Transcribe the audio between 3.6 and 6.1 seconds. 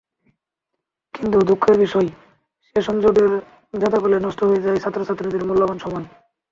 জাঁতাকলে নষ্ট হয়ে যায় ছাত্রছাত্রীদের মূল্যবান সময়।